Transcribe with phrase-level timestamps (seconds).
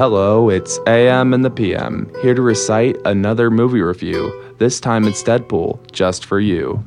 [0.00, 4.32] Hello, it's AM and the PM, here to recite another movie review.
[4.56, 6.82] This time it's Deadpool, just for you.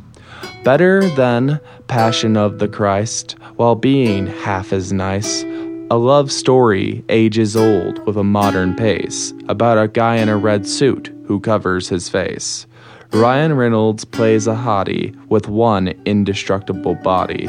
[0.63, 5.43] Better than Passion of the Christ, while being half as nice.
[5.91, 10.65] A love story, ages old, with a modern pace, about a guy in a red
[10.65, 12.65] suit who covers his face.
[13.11, 17.45] Ryan Reynolds plays a hottie with one indestructible body.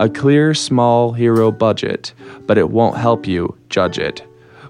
[0.00, 2.12] A clear, small hero budget,
[2.46, 4.26] but it won't help you judge it.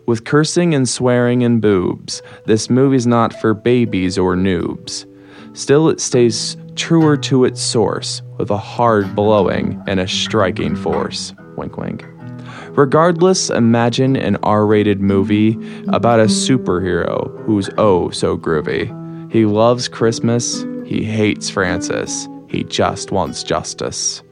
[0.06, 5.06] With cursing and swearing and boobs, this movie's not for babies or noobs.
[5.54, 11.32] Still, it stays truer to its source, with a hard blowing and a striking force.
[11.56, 12.04] Wink, wink.
[12.70, 15.52] Regardless, imagine an R rated movie
[15.88, 18.90] about a superhero who's oh so groovy.
[19.32, 24.22] He loves Christmas, he hates Francis, he just wants justice.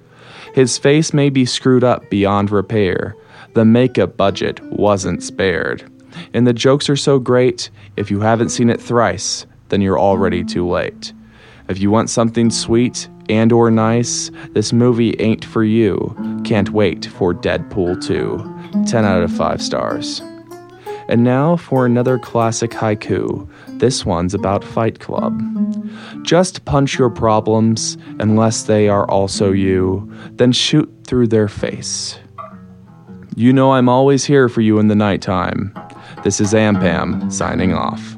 [0.55, 3.17] His face may be screwed up beyond repair,
[3.55, 5.91] the makeup budget wasn't spared.
[6.35, 10.45] And the jokes are so great, if you haven't seen it thrice, then you're already
[10.45, 11.13] too late.
[11.69, 16.15] If you want something sweet and or nice, this movie ain't for you.
[16.45, 18.85] Can't wait for Deadpool 2.
[18.87, 20.23] 10 out of 5 stars.
[21.13, 23.47] And now for another classic haiku.
[23.79, 25.39] This one's about Fight Club.
[26.23, 32.19] Just punch your problems unless they are also you, then shoot through their face.
[33.37, 35.79] You know I'm always here for you in the nighttime.
[36.25, 38.17] This is Ampam signing off.